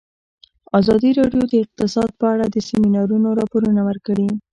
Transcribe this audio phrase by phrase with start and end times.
[0.79, 4.27] ازادي راډیو د اقتصاد په اړه د سیمینارونو راپورونه ورکړي.